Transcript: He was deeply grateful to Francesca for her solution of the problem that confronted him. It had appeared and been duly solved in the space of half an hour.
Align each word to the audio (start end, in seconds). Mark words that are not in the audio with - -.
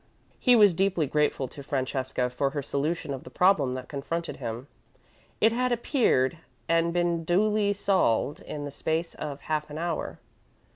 He 0.39 0.55
was 0.55 0.73
deeply 0.73 1.05
grateful 1.05 1.47
to 1.49 1.61
Francesca 1.61 2.31
for 2.31 2.49
her 2.49 2.63
solution 2.63 3.13
of 3.13 3.23
the 3.23 3.29
problem 3.29 3.75
that 3.75 3.87
confronted 3.87 4.37
him. 4.37 4.65
It 5.39 5.51
had 5.51 5.71
appeared 5.71 6.39
and 6.67 6.91
been 6.91 7.23
duly 7.23 7.71
solved 7.73 8.39
in 8.39 8.65
the 8.65 8.71
space 8.71 9.13
of 9.13 9.41
half 9.41 9.69
an 9.69 9.77
hour. 9.77 10.17